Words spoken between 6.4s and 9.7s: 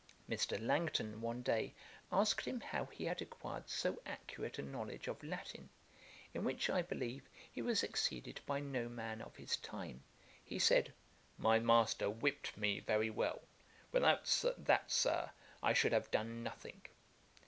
which, I believe, he was exceeded by no man of his